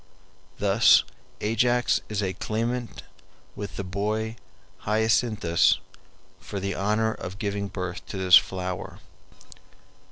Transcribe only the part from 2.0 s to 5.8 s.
is a claimant with the boy Hyacinthus